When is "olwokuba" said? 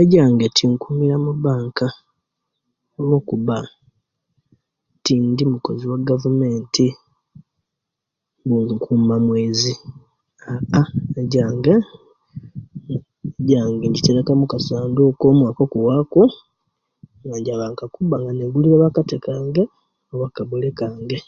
2.98-3.56